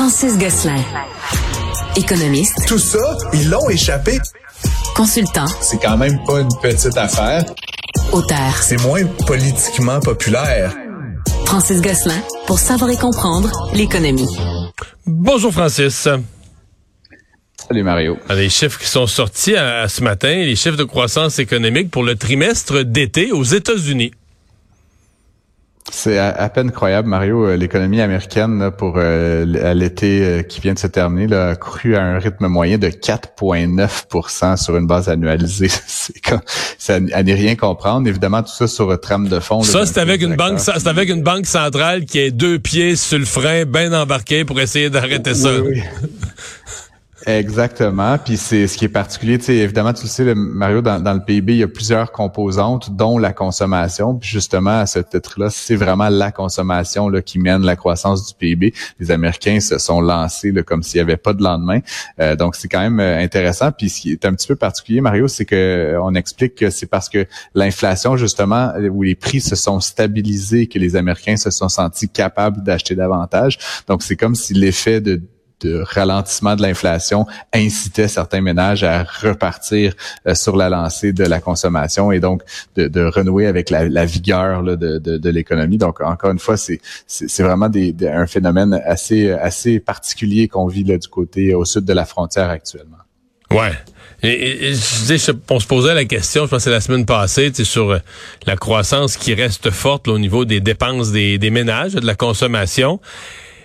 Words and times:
Francis 0.00 0.38
Gosselin. 0.38 0.82
Économiste. 1.94 2.66
Tout 2.66 2.78
ça, 2.78 3.18
ils 3.34 3.50
l'ont 3.50 3.68
échappé. 3.68 4.18
Consultant. 4.96 5.44
C'est 5.60 5.76
quand 5.76 5.98
même 5.98 6.18
pas 6.26 6.40
une 6.40 6.48
petite 6.62 6.96
affaire. 6.96 7.44
Auteur. 8.10 8.56
C'est 8.62 8.80
moins 8.80 9.04
politiquement 9.26 10.00
populaire. 10.00 10.74
Francis 11.44 11.82
Gosselin 11.82 12.18
pour 12.46 12.58
savoir 12.58 12.90
et 12.90 12.96
comprendre 12.96 13.50
l'économie. 13.74 14.38
Bonjour 15.04 15.52
Francis. 15.52 16.08
Salut 17.68 17.82
Mario. 17.82 18.16
Les 18.30 18.48
chiffres 18.48 18.80
qui 18.80 18.88
sont 18.88 19.06
sortis 19.06 19.54
à, 19.54 19.86
ce 19.86 20.02
matin, 20.02 20.34
les 20.34 20.56
chiffres 20.56 20.78
de 20.78 20.84
croissance 20.84 21.38
économique 21.38 21.90
pour 21.90 22.04
le 22.04 22.16
trimestre 22.16 22.84
d'été 22.84 23.32
aux 23.32 23.44
États-Unis. 23.44 24.12
C'est 25.90 26.18
à, 26.18 26.48
peine 26.48 26.70
croyable, 26.70 27.08
Mario. 27.08 27.46
Euh, 27.46 27.56
l'économie 27.56 28.00
américaine 28.00 28.70
pour 28.76 28.94
euh, 28.96 29.44
l'été 29.74 30.22
euh, 30.22 30.42
qui 30.42 30.60
vient 30.60 30.74
de 30.74 30.78
se 30.78 30.86
terminer 30.86 31.26
là, 31.26 31.50
a 31.50 31.56
cru 31.56 31.96
à 31.96 32.02
un 32.02 32.18
rythme 32.18 32.46
moyen 32.46 32.78
de 32.78 32.88
4,9% 32.88 34.56
sur 34.56 34.76
une 34.76 34.86
base 34.86 35.08
annualisée. 35.08 35.68
c'est 35.86 36.20
comme, 36.20 36.40
ça 36.78 36.98
à 37.12 37.22
n'y 37.22 37.34
rien 37.34 37.56
comprendre. 37.56 38.08
Évidemment, 38.08 38.42
tout 38.42 38.52
ça 38.52 38.66
sur 38.66 38.98
trame 39.00 39.28
de 39.28 39.40
fond. 39.40 39.62
Ça, 39.62 39.84
c'est 39.84 39.98
avec 39.98 40.22
une 40.22 40.36
banque, 40.36 40.60
c'est 40.60 40.86
avec 40.86 41.08
une 41.08 41.22
banque 41.22 41.46
centrale 41.46 42.04
qui 42.04 42.18
est 42.18 42.30
deux 42.30 42.58
pieds 42.58 42.96
sur 42.96 43.18
le 43.18 43.24
frein, 43.24 43.64
bien 43.64 43.92
embarqué 43.92 44.44
pour 44.44 44.60
essayer 44.60 44.90
d'arrêter 44.90 45.34
ça. 45.34 45.50
Oui, 45.60 45.82
Exactement. 47.26 48.16
Puis 48.18 48.36
c'est 48.36 48.66
ce 48.66 48.78
qui 48.78 48.86
est 48.86 48.88
particulier, 48.88 49.38
tu 49.38 49.46
sais, 49.46 49.56
évidemment, 49.56 49.92
tu 49.92 50.04
le 50.04 50.08
sais, 50.08 50.34
Mario, 50.34 50.80
dans, 50.80 51.00
dans, 51.00 51.12
le 51.12 51.20
PIB, 51.20 51.52
il 51.52 51.58
y 51.58 51.62
a 51.62 51.68
plusieurs 51.68 52.12
composantes, 52.12 52.96
dont 52.96 53.18
la 53.18 53.32
consommation. 53.32 54.14
Puis 54.14 54.30
justement, 54.30 54.80
à 54.80 54.86
ce 54.86 55.00
titre-là, 55.00 55.50
c'est 55.50 55.76
vraiment 55.76 56.08
la 56.08 56.32
consommation 56.32 57.08
là, 57.08 57.20
qui 57.20 57.38
mène 57.38 57.62
la 57.62 57.76
croissance 57.76 58.26
du 58.26 58.34
PIB. 58.34 58.72
Les 58.98 59.10
Américains 59.10 59.60
se 59.60 59.78
sont 59.78 60.00
lancés 60.00 60.52
là, 60.52 60.62
comme 60.62 60.82
s'il 60.82 60.98
n'y 60.98 61.02
avait 61.02 61.18
pas 61.18 61.34
de 61.34 61.42
lendemain. 61.42 61.80
Euh, 62.20 62.36
donc, 62.36 62.56
c'est 62.56 62.68
quand 62.68 62.80
même 62.80 63.00
euh, 63.00 63.18
intéressant. 63.18 63.70
Puis 63.72 63.90
ce 63.90 64.00
qui 64.00 64.12
est 64.12 64.24
un 64.24 64.34
petit 64.34 64.46
peu 64.46 64.56
particulier, 64.56 65.00
Mario, 65.00 65.28
c'est 65.28 65.44
que 65.44 65.54
euh, 65.54 66.02
on 66.02 66.14
explique 66.14 66.54
que 66.54 66.70
c'est 66.70 66.86
parce 66.86 67.08
que 67.08 67.26
l'inflation, 67.54 68.16
justement, 68.16 68.72
où 68.90 69.02
les 69.02 69.14
prix 69.14 69.40
se 69.40 69.56
sont 69.56 69.80
stabilisés, 69.80 70.68
que 70.68 70.78
les 70.78 70.96
Américains 70.96 71.36
se 71.36 71.50
sont 71.50 71.68
sentis 71.68 72.08
capables 72.08 72.62
d'acheter 72.62 72.94
davantage. 72.94 73.58
Donc, 73.88 74.02
c'est 74.02 74.16
comme 74.16 74.34
si 74.34 74.54
l'effet 74.54 75.00
de 75.00 75.20
de 75.60 75.82
ralentissement 75.86 76.56
de 76.56 76.62
l'inflation 76.62 77.26
incitait 77.52 78.08
certains 78.08 78.40
ménages 78.40 78.84
à 78.84 79.02
repartir 79.02 79.94
euh, 80.26 80.34
sur 80.34 80.56
la 80.56 80.68
lancée 80.68 81.12
de 81.12 81.24
la 81.24 81.40
consommation 81.40 82.12
et 82.12 82.20
donc 82.20 82.42
de, 82.76 83.04
renouer 83.04 83.46
avec 83.46 83.70
la, 83.70 84.04
vigueur 84.04 84.62
de, 84.62 84.98
de, 84.98 85.30
l'économie. 85.30 85.78
Donc, 85.78 86.00
encore 86.00 86.30
une 86.30 86.38
fois, 86.38 86.56
c'est 86.56 86.80
c'est 87.06 87.42
vraiment 87.42 87.68
des, 87.68 87.94
un 88.06 88.26
phénomène 88.26 88.80
assez 88.84 89.30
assez 89.30 89.80
particulier 89.80 90.48
qu'on 90.48 90.66
vit 90.66 90.84
là, 90.84 90.98
du 90.98 91.08
côté 91.08 91.54
au 91.54 91.64
sud 91.64 91.84
de 91.84 91.92
la 91.92 92.04
frontière 92.04 92.50
actuellement. 92.50 92.98
Ouais. 93.50 93.72
Et, 94.22 94.74
je 94.74 95.32
on 95.48 95.58
se 95.58 95.66
posait 95.66 95.94
la 95.94 96.04
question, 96.04 96.44
je 96.44 96.50
pense 96.50 96.64
que 96.64 96.70
la 96.70 96.80
semaine 96.80 97.06
passée, 97.06 97.52
sur 97.64 97.90
euh, 97.90 97.98
la 98.46 98.56
croissance 98.56 99.16
qui 99.16 99.34
reste 99.34 99.70
forte 99.70 100.08
au 100.08 100.18
niveau 100.18 100.44
des 100.44 100.60
dépenses 100.60 101.10
des, 101.10 101.38
des 101.38 101.50
ménages, 101.50 101.94
de 101.94 102.06
la 102.06 102.14
consommation. 102.14 103.00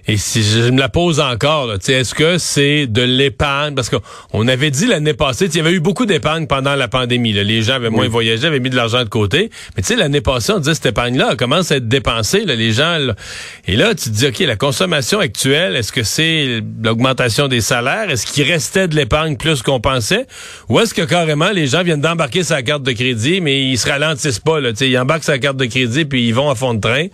Et 0.08 0.17
si 0.17 0.44
je 0.44 0.70
me 0.70 0.80
la 0.80 0.89
pose 0.89 1.20
encore, 1.20 1.73
est-ce 1.73 2.14
que 2.14 2.38
c'est 2.38 2.86
de 2.86 3.02
l'épargne? 3.02 3.73
Parce 3.73 3.89
qu'on 3.89 4.48
avait 4.48 4.70
dit 4.70 4.86
l'année 4.86 5.16
passée, 5.16 5.45
il 5.45 5.56
y 5.56 5.59
avait 5.59 5.72
eu 5.72 5.80
beaucoup 5.80 6.06
d'épargne 6.06 6.45
pendant 6.45 6.75
la 6.75 6.88
pandémie. 6.88 7.34
Les 7.34 7.64
gens 7.64 7.73
avaient 7.73 7.89
moins 7.89 8.08
voyagé, 8.08 8.45
avaient 8.45 8.59
mis 8.59 8.70
de 8.70 8.76
l'argent 8.76 9.03
de 9.03 9.09
côté. 9.09 9.50
Mais 9.76 9.81
tu 9.81 9.88
sais, 9.88 9.95
l'année 9.95 10.22
passée, 10.22 10.53
on 10.53 10.59
disait 10.59 10.76
cette 10.76 10.86
épargne-là 10.86 11.36
commence 11.36 11.72
à 11.72 11.78
être 11.78 11.88
dépensée. 11.88 12.45
les 12.45 12.72
gens, 12.72 13.00
Et 13.67 13.76
là, 13.76 13.95
tu 13.95 14.09
te 14.11 14.16
dis, 14.16 14.28
OK, 14.28 14.39
la 14.39 14.56
consommation 14.56 15.20
actuelle, 15.20 15.76
est-ce 15.76 15.92
que 15.92 16.03
c'est 16.03 16.61
l'augmentation 16.83 17.48
des 17.48 17.61
salaires? 17.61 18.09
Est-ce 18.11 18.28
qu'il 18.28 18.44
restait 18.44 18.88
de 18.88 18.95
l'épargne 18.95 19.38
plus 19.38 19.64
qu'on 19.64 19.80
pensait? 19.80 20.28
Ou 20.70 20.80
est-ce 20.80 20.94
que 20.94 21.02
carrément, 21.02 21.50
les 21.50 21.66
gens 21.66 21.81
viennent 21.81 22.02
d'embarquer 22.02 22.44
sa 22.44 22.61
carte 22.61 22.83
de 22.83 22.92
crédit, 22.92 23.42
mais 23.42 23.70
ils 23.70 23.78
se 23.78 23.89
ralentissent 23.89 24.39
pas. 24.39 24.60
Là, 24.60 24.70
ils 24.80 24.99
embarquent 24.99 25.23
sa 25.23 25.39
carte 25.39 25.58
de 25.58 25.66
crédit, 25.66 26.05
puis 26.05 26.27
ils 26.27 26.33
vont 26.33 26.52
à 26.52 26.55
fond 26.55 26.76
de 26.76 26.80
train? 26.80 27.08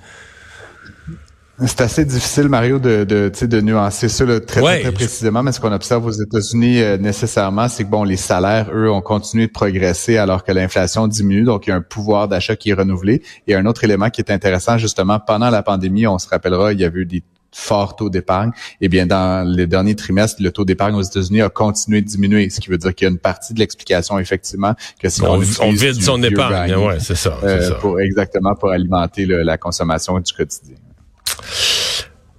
C'est 1.68 1.82
assez 1.82 2.06
difficile, 2.06 2.50
Mario, 2.50 2.80
de, 2.80 3.04
de, 3.04 3.46
de 3.46 3.62
nuancer 3.62 4.10
ça 4.10 4.26
très, 4.40 4.62
très, 4.62 4.92
précisément, 4.92 5.44
mais 5.44 5.52
ce 5.52 5.60
qu'on 5.60 5.72
observe 5.72 6.06
aux 6.06 6.12
États-Unis 6.12 6.82
euh, 6.82 6.98
nécessairement, 6.98 7.68
c'est 7.68 7.84
que 7.84 7.90
bon, 7.90 8.04
les 8.04 8.18
salaires, 8.18 8.70
eux, 8.74 8.90
ont 8.90 9.02
continué 9.02 9.48
de 9.48 9.52
progresser 9.52 10.18
alors 10.18 10.44
que 10.44 10.52
l'inflation 10.52 11.08
diminue, 11.08 11.44
donc 11.44 11.68
il 11.68 11.70
y 11.70 11.74
a 11.74 11.76
un 11.76 11.82
pouvoir 11.82 12.28
d'achat 12.28 12.56
qui 12.56 12.72
est 12.72 12.74
renouvelé. 12.74 13.22
Et 13.48 13.56
un 13.56 13.66
autre 13.66 13.84
élément 13.84 14.10
qui 14.10 14.22
est 14.22 14.32
intéressant, 14.32 14.78
justement, 14.78 15.20
pendant 15.20 15.50
la 15.50 15.62
pandémie, 15.62 16.08
on 16.08 16.18
se 16.18 16.28
rappellera, 16.28 16.74
il 16.74 16.80
y 16.80 16.84
avait 16.84 17.02
eu 17.02 17.06
des 17.06 17.24
forts 17.54 17.96
taux 17.96 18.10
d'épargne. 18.10 18.52
Eh 18.80 18.88
bien, 18.88 19.06
dans 19.06 19.48
les 19.48 19.68
derniers 19.68 19.96
trimestres, 19.96 20.42
le 20.42 20.52
taux 20.52 20.66
d'épargne 20.66 20.96
aux 20.96 21.02
États-Unis 21.02 21.42
a 21.42 21.50
continué 21.50 22.02
de 22.02 22.08
diminuer, 22.08 22.50
ce 22.50 22.60
qui 22.60 22.70
veut 22.70 22.78
dire 22.78 22.96
qu'il 22.96 23.06
y 23.06 23.10
a 23.10 23.12
une 23.12 23.20
partie 23.20 23.54
de 23.54 23.60
l'explication, 23.60 24.18
effectivement, 24.20 24.74
que 25.00 25.10
si 25.10 25.22
on, 25.22 25.34
on, 25.34 25.72
vide 25.72 26.02
son 26.02 26.24
épargne, 26.24 26.76
ouais, 26.76 27.00
c'est 27.00 27.16
ça, 27.16 27.38
euh, 27.44 27.70
ça, 27.70 27.76
Pour, 27.76 28.00
exactement 28.00 28.56
pour 28.56 28.72
alimenter 28.72 29.26
la 29.26 29.58
consommation 29.58 30.18
du 30.20 30.34
quotidien. 30.34 30.78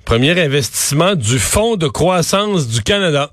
Premier 0.04 0.38
investissement 0.38 1.14
du 1.14 1.38
Fonds 1.38 1.76
de 1.76 1.88
croissance 1.88 2.68
du 2.68 2.82
Canada. 2.82 3.32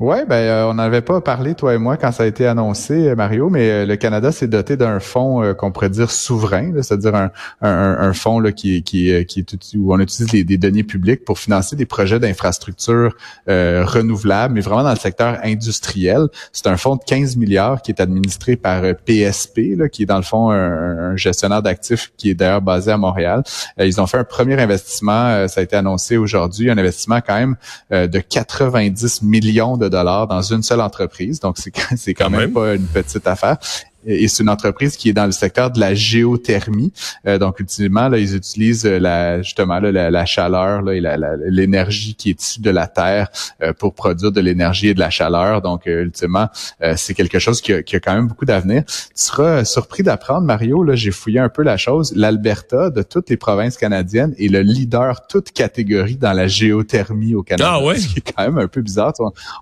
Oui, 0.00 0.16
ben 0.28 0.34
euh, 0.34 0.66
on 0.66 0.74
n'avait 0.74 1.02
pas 1.02 1.20
parlé, 1.20 1.54
toi 1.54 1.72
et 1.72 1.78
moi, 1.78 1.96
quand 1.96 2.10
ça 2.10 2.24
a 2.24 2.26
été 2.26 2.48
annoncé, 2.48 3.10
euh, 3.10 3.14
Mario, 3.14 3.48
mais 3.48 3.70
euh, 3.70 3.86
le 3.86 3.94
Canada 3.94 4.32
s'est 4.32 4.48
doté 4.48 4.76
d'un 4.76 4.98
fonds 4.98 5.54
qu'on 5.54 5.70
pourrait 5.70 5.88
dire 5.88 6.10
souverain, 6.10 6.72
c'est-à-dire 6.82 7.14
un, 7.14 7.30
un, 7.62 7.96
un, 8.00 8.12
fonds 8.12 8.40
là, 8.40 8.50
qui, 8.50 8.82
qui, 8.82 9.24
qui 9.26 9.40
est 9.40 9.76
où 9.76 9.94
on 9.94 10.00
utilise 10.00 10.44
des 10.44 10.58
données 10.58 10.82
publiques 10.82 11.24
pour 11.24 11.38
financer 11.38 11.76
des 11.76 11.86
projets 11.86 12.18
d'infrastructures 12.18 13.16
renouvelables, 13.46 14.54
mais 14.54 14.60
vraiment 14.60 14.82
dans 14.82 14.90
le 14.90 14.96
secteur 14.96 15.38
industriel. 15.44 16.26
C'est 16.52 16.66
un 16.66 16.76
fonds 16.76 16.96
de 16.96 17.04
15 17.06 17.36
milliards 17.36 17.80
qui 17.80 17.92
est 17.92 18.00
administré 18.00 18.56
par 18.56 18.82
PSP, 19.04 19.76
là, 19.76 19.88
qui 19.88 20.02
est 20.02 20.06
dans 20.06 20.16
le 20.16 20.22
fond 20.22 20.50
un, 20.50 21.16
gestionnaire 21.16 21.62
d'actifs 21.62 22.12
qui 22.16 22.30
est 22.30 22.34
d'ailleurs 22.34 22.62
basé 22.62 22.90
à 22.90 22.96
Montréal. 22.96 23.42
ils 23.78 24.00
ont 24.00 24.06
fait 24.06 24.18
un 24.18 24.24
premier 24.24 24.60
investissement, 24.60 25.46
ça 25.46 25.60
a 25.60 25.62
été 25.62 25.76
annoncé 25.76 26.16
aujourd'hui, 26.16 26.70
un 26.70 26.78
investissement 26.78 27.20
quand 27.20 27.36
même 27.36 27.56
de 27.90 28.18
90 28.18 29.22
millions 29.22 29.76
de 29.76 29.83
dollars 29.88 30.26
dans 30.26 30.42
une 30.42 30.62
seule 30.62 30.80
entreprise. 30.80 31.40
Donc, 31.40 31.58
c'est, 31.58 31.72
c'est 31.96 32.14
quand, 32.14 32.30
même 32.30 32.52
pas 32.52 32.74
une 32.74 32.86
petite 32.86 33.26
affaire 33.26 33.58
et 34.06 34.28
c'est 34.28 34.42
une 34.42 34.48
entreprise 34.48 34.96
qui 34.96 35.08
est 35.08 35.12
dans 35.12 35.26
le 35.26 35.32
secteur 35.32 35.70
de 35.70 35.80
la 35.80 35.94
géothermie. 35.94 36.92
Euh, 37.26 37.38
donc, 37.38 37.60
ultimement, 37.60 38.08
là, 38.08 38.18
ils 38.18 38.34
utilisent 38.34 38.86
euh, 38.86 38.98
la, 38.98 39.42
justement 39.42 39.80
la, 39.80 40.26
chaleur 40.26 40.82
là, 40.82 40.94
et 40.94 41.02
l'énergie 41.50 42.14
qui 42.14 42.30
est 42.30 42.42
issue 42.42 42.60
de 42.60 42.70
la 42.70 42.86
terre 42.86 43.28
euh, 43.62 43.72
pour 43.72 43.94
produire 43.94 44.32
de 44.32 44.40
l'énergie 44.40 44.88
et 44.88 44.94
de 44.94 45.00
la 45.00 45.10
chaleur. 45.10 45.62
Donc, 45.62 45.86
ultimement, 45.86 46.48
c'est 46.96 47.14
quelque 47.14 47.38
chose 47.38 47.60
qui 47.60 47.72
a, 47.72 47.82
qui 47.82 47.96
a, 47.96 48.00
quand 48.00 48.14
même 48.14 48.28
beaucoup 48.28 48.44
d'avenir. 48.44 48.84
Tu 48.86 48.94
seras 49.14 49.64
surpris 49.64 50.02
d'apprendre, 50.02 50.46
Mario, 50.46 50.82
là, 50.82 50.94
j'ai 50.94 51.10
fouillé 51.10 51.38
un 51.38 51.48
peu 51.48 51.62
la 51.62 51.76
chose. 51.76 52.12
L'Alberta, 52.16 52.90
de 52.90 53.02
toutes 53.02 53.30
les 53.30 53.36
provinces 53.36 53.76
canadiennes, 53.76 54.34
est 54.38 54.48
le 54.48 54.60
leader 54.60 55.26
toute 55.26 55.52
catégorie 55.52 56.16
dans 56.16 56.32
la 56.32 56.46
géothermie 56.46 57.34
au 57.34 57.42
Canada. 57.42 57.72
Ah 57.74 57.84
ouais? 57.84 57.98
Ce 57.98 58.08
qui 58.08 58.18
est 58.18 58.32
quand 58.32 58.44
même 58.44 58.58
un 58.58 58.68
peu 58.68 58.82
bizarre. 58.82 59.12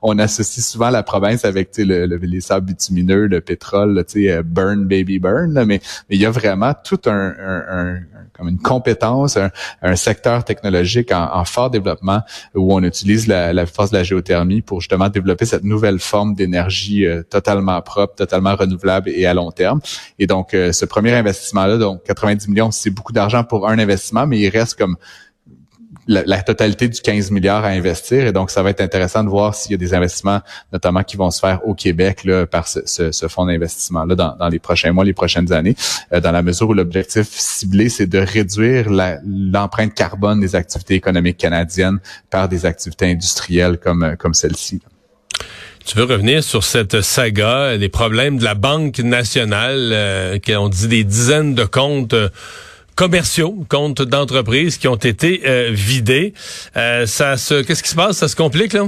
On, 0.03 0.19
associe 0.19 0.65
souvent 0.65 0.91
la 0.91 1.03
province 1.03 1.45
avec 1.45 1.71
le, 1.77 2.07
les 2.07 2.41
sables 2.41 2.67
bitumineux, 2.67 3.27
le 3.27 3.41
pétrole, 3.41 4.05
tu 4.07 4.25
sais, 4.25 4.32
euh, 4.33 4.43
burn 4.43 4.87
baby 4.87 5.19
burn, 5.19 5.53
mais, 5.53 5.65
mais 5.67 5.81
il 6.11 6.21
y 6.21 6.27
a 6.27 6.31
vraiment 6.31 6.73
tout 6.85 7.01
un, 7.07 7.35
un, 7.39 8.01
comme 8.33 8.49
une 8.49 8.59
compétence, 8.59 9.37
un, 9.83 9.97
secteur 9.97 10.45
technologique 10.45 11.13
en, 11.13 11.45
fort 11.45 11.71
développement 11.71 12.23
où 12.55 12.75
on 12.75 12.83
utilise 12.83 13.27
la, 13.27 13.53
la, 13.53 13.67
force 13.67 13.91
de 13.91 13.99
la 13.99 14.03
géothermie 14.03 14.63
pour 14.63 14.81
justement 14.81 15.09
développer 15.09 15.45
cette 15.45 15.65
nouvelle 15.65 15.99
forme 15.99 16.35
d'énergie 16.35 17.07
euh, 17.07 17.23
totalement 17.23 17.81
propre, 17.83 18.15
totalement 18.15 18.57
renouvelable 18.57 19.11
et 19.11 19.27
à 19.27 19.35
long 19.35 19.51
terme. 19.51 19.81
Et 20.19 20.27
donc, 20.27 20.55
euh, 20.55 20.73
ce 20.73 20.85
premier 20.85 21.13
investissement-là, 21.13 21.77
donc 21.79 22.03
90 22.05 22.49
millions, 22.49 22.71
c'est 22.71 22.91
beaucoup 22.91 23.13
d'argent 23.13 23.45
pour 23.45 23.69
un 23.69 23.79
investissement, 23.79 24.27
mais 24.27 24.39
il 24.39 24.49
reste 24.49 24.79
comme 24.79 24.97
la, 26.07 26.43
totalité 26.43 26.89
du 26.89 27.01
15 27.01 27.31
milliards 27.31 27.65
à 27.65 27.69
investir. 27.69 28.27
Et 28.27 28.33
donc, 28.33 28.51
ça 28.51 28.63
va 28.63 28.71
être 28.71 28.81
intéressant 28.81 29.23
de 29.25 29.29
voir 29.29 29.55
s'il 29.55 29.73
y 29.73 29.75
a 29.75 29.79
des 29.79 29.95
investissements, 29.95 30.41
notamment 30.73 31.03
qui 31.03 31.17
vont 31.17 31.31
se 31.31 31.41
faire 31.41 31.67
au 31.67 31.75
Québec 31.75 32.27
par 32.51 32.67
ce, 32.69 32.81
ce, 32.87 33.29
fonds 33.29 33.47
d'investissement-là 33.47 34.15
dans, 34.15 34.49
les 34.49 34.59
prochains 34.59 34.93
mois, 34.93 35.05
les 35.05 35.13
prochaines 35.13 35.53
années, 35.53 35.77
euh, 36.13 36.21
dans 36.21 36.33
la 36.33 36.43
mesure 36.43 36.69
où 36.69 36.75
l'objectif 36.75 37.29
ciblé, 37.31 37.89
c'est 37.89 38.07
de 38.07 38.19
réduire 38.19 38.87
l'empreinte 38.91 39.95
carbone 39.95 40.41
des 40.41 40.57
activités 40.57 40.95
économiques 40.95 41.39
canadiennes 41.39 41.99
par 42.31 42.49
des 42.49 42.67
activités 42.67 43.07
industrielles 43.07 43.79
comme, 43.79 44.17
comme 44.19 44.35
celle-ci. 44.35 44.81
Tu 45.85 45.99
veux 45.99 46.05
revenir 46.05 46.45
sur 46.45 46.63
cette 46.63 47.01
saga, 47.01 47.77
des 47.77 47.89
problèmes 47.89 48.39
de 48.39 48.45
la 48.45 48.55
Banque 48.55 49.01
nationale, 49.01 49.91
euh, 49.93 50.39
qui 50.39 50.55
ont 50.55 50.69
dit 50.69 50.87
des 50.87 51.05
dizaines 51.05 51.55
de 51.55 51.65
comptes. 51.65 52.15
Euh, 52.15 52.29
commerciaux, 52.95 53.65
comptes 53.69 54.03
d'entreprises 54.03 54.79
qui 54.79 54.89
ont 54.89 54.97
été 54.97 55.43
euh, 55.47 55.71
vidés. 55.73 56.35
Euh, 56.77 57.07
ça 57.07 57.37
se, 57.37 57.63
qu'est-ce 57.63 57.83
qui 57.83 57.91
se 57.91 57.95
passe? 57.95 58.19
Ça 58.19 58.29
se 58.29 58.37
complique 58.37 58.73
là? 58.73 58.87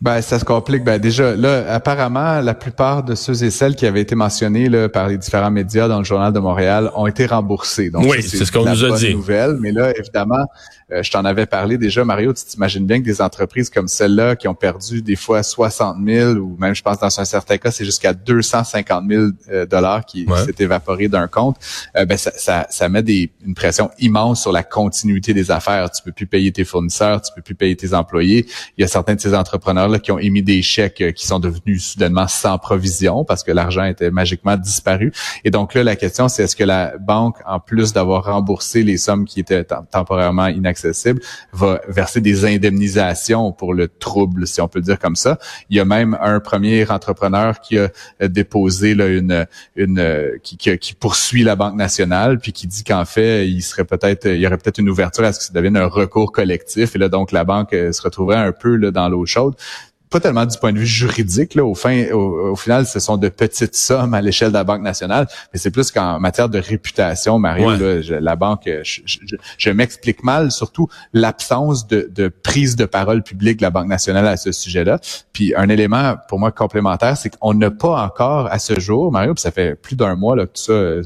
Ben, 0.00 0.22
ça 0.22 0.38
se 0.38 0.46
complique. 0.46 0.82
Ben, 0.82 0.98
déjà, 0.98 1.36
là, 1.36 1.70
apparemment, 1.72 2.40
la 2.40 2.54
plupart 2.54 3.02
de 3.02 3.14
ceux 3.14 3.44
et 3.44 3.50
celles 3.50 3.74
qui 3.74 3.84
avaient 3.84 4.00
été 4.00 4.14
mentionnés 4.14 4.70
là, 4.70 4.88
par 4.88 5.08
les 5.08 5.18
différents 5.18 5.50
médias 5.50 5.88
dans 5.88 5.98
le 5.98 6.04
Journal 6.04 6.32
de 6.32 6.38
Montréal 6.38 6.90
ont 6.94 7.06
été 7.06 7.26
remboursés. 7.26 7.90
Donc, 7.90 8.06
oui, 8.06 8.22
c'est 8.22 8.44
ce 8.44 8.50
qu'on 8.50 8.64
nous 8.64 8.84
a 8.84 8.96
dit. 8.96 9.14
Nouvelle. 9.14 9.58
Mais 9.60 9.72
là, 9.72 9.92
évidemment, 9.98 10.46
euh, 10.92 11.02
je 11.02 11.10
t'en 11.10 11.24
avais 11.24 11.46
parlé 11.46 11.78
déjà, 11.78 12.04
Mario, 12.04 12.32
tu 12.32 12.44
t'imagines 12.44 12.86
bien 12.86 12.98
que 12.98 13.04
des 13.04 13.20
entreprises 13.20 13.68
comme 13.70 13.88
celle-là 13.88 14.36
qui 14.36 14.48
ont 14.48 14.54
perdu 14.54 15.02
des 15.02 15.16
fois 15.16 15.42
60 15.42 15.98
000 16.04 16.32
ou 16.32 16.56
même, 16.58 16.74
je 16.74 16.82
pense, 16.82 16.98
dans 16.98 17.20
un 17.20 17.24
certain 17.24 17.58
cas, 17.58 17.70
c'est 17.70 17.84
jusqu'à 17.84 18.12
250 18.12 19.04
000 19.08 19.22
euh, 19.50 19.66
dollars 19.66 20.04
qui, 20.04 20.26
s'est 20.46 20.64
évaporé 20.64 21.08
d'un 21.08 21.28
compte, 21.28 21.56
euh, 21.96 22.04
ben 22.06 22.16
ça, 22.16 22.32
ça, 22.34 22.66
ça 22.70 22.88
met 22.88 23.02
des, 23.02 23.30
une 23.46 23.54
pression 23.54 23.90
immense 23.98 24.42
sur 24.42 24.52
la 24.52 24.62
continuité 24.62 25.34
des 25.34 25.50
affaires. 25.50 25.90
Tu 25.90 26.02
peux 26.02 26.12
plus 26.12 26.26
payer 26.26 26.50
tes 26.52 26.64
fournisseurs, 26.64 27.20
tu 27.20 27.32
peux 27.34 27.42
plus 27.42 27.54
payer 27.54 27.76
tes 27.76 27.94
employés. 27.94 28.46
Il 28.78 28.80
y 28.80 28.84
a 28.84 28.88
certains 28.88 29.14
de 29.14 29.20
ces 29.20 29.34
qui 29.98 30.12
ont 30.12 30.18
émis 30.18 30.42
des 30.42 30.62
chèques 30.62 31.12
qui 31.14 31.26
sont 31.26 31.38
devenus 31.38 31.84
soudainement 31.84 32.28
sans 32.28 32.58
provision 32.58 33.24
parce 33.24 33.42
que 33.42 33.52
l'argent 33.52 33.84
était 33.84 34.10
magiquement 34.10 34.56
disparu. 34.56 35.12
Et 35.44 35.50
donc 35.50 35.74
là, 35.74 35.84
la 35.84 35.96
question, 35.96 36.28
c'est 36.28 36.44
est-ce 36.44 36.56
que 36.56 36.64
la 36.64 36.96
banque, 36.98 37.36
en 37.46 37.60
plus 37.60 37.92
d'avoir 37.92 38.24
remboursé 38.24 38.82
les 38.82 38.96
sommes 38.96 39.24
qui 39.24 39.40
étaient 39.40 39.64
temporairement 39.64 40.46
inaccessibles, 40.46 40.70
accessible, 40.70 41.20
va 41.52 41.80
verser 41.88 42.20
des 42.20 42.44
indemnisations 42.44 43.52
pour 43.52 43.74
le 43.74 43.88
trouble, 43.88 44.46
si 44.46 44.60
on 44.60 44.68
peut 44.68 44.80
dire 44.80 44.98
comme 44.98 45.16
ça? 45.16 45.38
Il 45.68 45.76
y 45.76 45.80
a 45.80 45.84
même 45.84 46.16
un 46.20 46.40
premier 46.40 46.88
entrepreneur 46.90 47.60
qui 47.60 47.78
a 47.78 47.90
euh, 48.22 48.28
déposé 48.28 48.94
là, 48.94 49.06
une, 49.08 49.46
une 49.76 49.98
euh, 49.98 50.38
qui, 50.42 50.56
qui, 50.56 50.94
poursuit 50.94 51.42
la 51.42 51.56
Banque 51.56 51.76
nationale, 51.76 52.38
puis 52.38 52.52
qui 52.52 52.66
dit 52.66 52.84
qu'en 52.84 53.04
fait, 53.04 53.48
il 53.48 53.62
serait 53.62 53.84
peut-être, 53.84 54.26
il 54.26 54.40
y 54.40 54.46
aurait 54.46 54.58
peut-être 54.58 54.78
une 54.78 54.88
ouverture 54.88 55.24
à 55.24 55.32
ce 55.32 55.38
que 55.40 55.44
ça 55.44 55.52
devienne 55.52 55.76
un 55.76 55.86
recours 55.86 56.32
collectif. 56.32 56.94
Et 56.94 56.98
là, 56.98 57.08
donc, 57.08 57.32
la 57.32 57.44
banque 57.44 57.72
euh, 57.72 57.92
se 57.92 58.02
retrouverait 58.02 58.36
un 58.36 58.52
peu 58.52 58.76
là, 58.76 58.90
dans 58.90 59.08
l'eau 59.08 59.26
chaude 59.26 59.54
pas 60.10 60.18
tellement 60.18 60.44
du 60.44 60.58
point 60.58 60.72
de 60.72 60.78
vue 60.78 60.86
juridique. 60.86 61.54
Là, 61.54 61.64
au, 61.64 61.74
fin, 61.74 62.10
au, 62.10 62.56
final, 62.56 62.84
ce 62.84 62.98
sont 62.98 63.16
de 63.16 63.28
petites 63.28 63.76
sommes 63.76 64.12
à 64.12 64.20
l'échelle 64.20 64.48
de 64.48 64.54
la 64.54 64.64
Banque 64.64 64.82
nationale, 64.82 65.28
mais 65.52 65.58
c'est 65.58 65.70
plus 65.70 65.92
qu'en 65.92 66.18
matière 66.18 66.48
de 66.48 66.58
réputation, 66.58 67.38
Mario, 67.38 67.70
la 68.08 68.36
banque, 68.36 68.68
je, 68.82 69.00
je, 69.56 69.70
m'explique 69.70 70.24
mal, 70.24 70.50
surtout 70.50 70.88
l'absence 71.12 71.86
de, 71.86 72.10
de, 72.12 72.28
prise 72.28 72.74
de 72.74 72.86
parole 72.86 73.22
publique 73.22 73.58
de 73.58 73.62
la 73.62 73.70
Banque 73.70 73.86
nationale 73.86 74.26
à 74.26 74.36
ce 74.36 74.50
sujet-là. 74.50 74.98
Puis 75.32 75.54
un 75.56 75.68
élément 75.68 76.16
pour 76.28 76.40
moi 76.40 76.50
complémentaire, 76.50 77.16
c'est 77.16 77.30
qu'on 77.30 77.54
n'a 77.54 77.70
pas 77.70 78.02
encore 78.02 78.48
à 78.50 78.58
ce 78.58 78.80
jour, 78.80 79.12
Mario, 79.12 79.34
puis 79.34 79.42
ça 79.42 79.52
fait 79.52 79.76
plus 79.76 79.94
d'un 79.94 80.16
mois 80.16 80.34
là, 80.34 80.46
que 80.46 80.52
tout 80.52 80.62
ça 80.62 80.72
euh, 80.72 81.02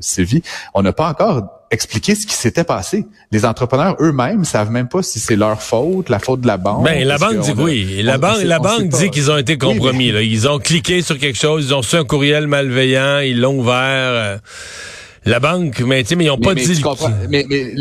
sévit, 0.00 0.42
on 0.74 0.82
n'a 0.82 0.92
pas 0.92 1.08
encore 1.08 1.59
expliquer 1.70 2.14
ce 2.14 2.26
qui 2.26 2.34
s'était 2.34 2.64
passé. 2.64 3.06
Les 3.30 3.44
entrepreneurs 3.44 3.96
eux-mêmes 4.00 4.44
savent 4.44 4.70
même 4.70 4.88
pas 4.88 5.02
si 5.02 5.20
c'est 5.20 5.36
leur 5.36 5.62
faute, 5.62 6.08
la 6.08 6.18
faute 6.18 6.40
de 6.40 6.46
la 6.46 6.56
banque. 6.56 6.84
Ben 6.84 7.06
la 7.06 7.18
banque 7.18 7.40
dit 7.40 7.52
oui. 7.56 8.02
La 8.02 8.18
banque, 8.18 8.42
la 8.42 8.58
banque 8.58 8.88
dit 8.88 9.10
qu'ils 9.10 9.30
ont 9.30 9.36
été 9.36 9.56
compromis. 9.56 10.10
là. 10.10 10.22
Ils 10.22 10.48
ont 10.48 10.58
cliqué 10.58 11.02
sur 11.02 11.18
quelque 11.18 11.38
chose, 11.38 11.66
ils 11.66 11.74
ont 11.74 11.78
reçu 11.78 11.96
un 11.96 12.04
courriel 12.04 12.46
malveillant, 12.46 13.18
ils 13.18 13.40
l'ont 13.40 13.58
ouvert. 13.58 13.74
Euh, 13.74 14.38
la 15.26 15.38
banque, 15.38 15.80
mais, 15.80 16.02
mais 16.16 16.24
ils 16.24 16.28
n'ont 16.28 16.38
pas 16.38 16.54
dit. 16.54 16.82
mais, 17.28 17.44
mais 17.48 17.74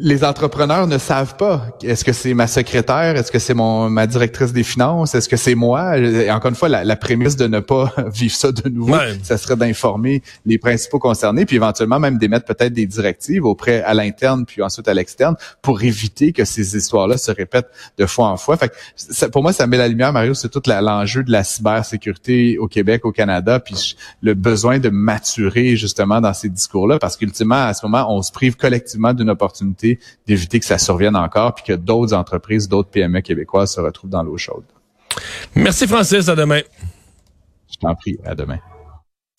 les 0.00 0.24
entrepreneurs 0.24 0.86
ne 0.86 0.98
savent 0.98 1.36
pas. 1.36 1.66
Est-ce 1.82 2.04
que 2.04 2.12
c'est 2.12 2.34
ma 2.34 2.46
secrétaire? 2.46 3.16
Est-ce 3.16 3.30
que 3.30 3.38
c'est 3.38 3.54
mon 3.54 3.88
ma 3.90 4.06
directrice 4.06 4.52
des 4.52 4.62
finances? 4.62 5.14
Est-ce 5.14 5.28
que 5.28 5.36
c'est 5.36 5.54
moi? 5.54 5.98
Et 5.98 6.30
encore 6.30 6.50
une 6.50 6.56
fois, 6.56 6.68
la, 6.68 6.96
prémisse 6.96 7.36
de 7.36 7.46
ne 7.46 7.60
pas 7.60 7.92
vivre 8.12 8.34
ça 8.34 8.50
de 8.50 8.68
nouveau, 8.68 8.96
ça 9.22 9.38
serait 9.38 9.56
d'informer 9.56 10.22
les 10.46 10.58
principaux 10.58 10.98
concernés, 10.98 11.44
puis 11.44 11.56
éventuellement 11.56 12.00
même 12.00 12.18
d'émettre 12.18 12.46
peut-être 12.46 12.72
des 12.72 12.86
directives 12.86 13.44
auprès 13.44 13.82
à 13.82 13.94
l'interne, 13.94 14.44
puis 14.46 14.62
ensuite 14.62 14.88
à 14.88 14.94
l'externe, 14.94 15.36
pour 15.62 15.82
éviter 15.82 16.32
que 16.32 16.44
ces 16.44 16.76
histoires-là 16.76 17.16
se 17.16 17.30
répètent 17.30 17.70
de 17.98 18.06
fois 18.06 18.28
en 18.28 18.36
fois. 18.36 18.56
Fait 18.56 18.70
que 18.70 19.26
pour 19.26 19.42
moi, 19.42 19.52
ça 19.52 19.66
met 19.66 19.76
la 19.76 19.88
lumière, 19.88 20.12
Mario, 20.12 20.34
c'est 20.34 20.48
tout 20.48 20.62
l'enjeu 20.66 21.22
de 21.22 21.30
la 21.30 21.44
cybersécurité 21.44 22.58
au 22.58 22.68
Québec, 22.68 23.04
au 23.04 23.12
Canada, 23.12 23.60
puis 23.60 23.96
le 24.22 24.34
besoin 24.34 24.78
de 24.78 24.88
maturer 24.88 25.76
justement 25.76 26.20
dans 26.20 26.34
ces 26.34 26.48
discours-là, 26.48 26.98
parce 26.98 27.16
qu'ultimement, 27.16 27.66
à 27.66 27.74
ce 27.74 27.84
moment, 27.84 28.06
on 28.14 28.22
se 28.22 28.32
prive 28.32 28.56
collectivement 28.56 29.12
d'une 29.12 29.30
opportunité 29.30 29.83
d'éviter 30.26 30.60
que 30.60 30.66
ça 30.66 30.78
survienne 30.78 31.16
encore, 31.16 31.54
puis 31.54 31.64
que 31.64 31.72
d'autres 31.72 32.14
entreprises, 32.14 32.68
d'autres 32.68 32.90
PME 32.90 33.20
québécoises 33.20 33.74
se 33.74 33.80
retrouvent 33.80 34.10
dans 34.10 34.22
l'eau 34.22 34.36
chaude. 34.36 34.64
Merci 35.54 35.86
Francis, 35.86 36.28
à 36.28 36.34
demain. 36.34 36.60
Je 37.70 37.76
t'en 37.78 37.94
prie, 37.94 38.18
à 38.24 38.34
demain. 38.34 38.58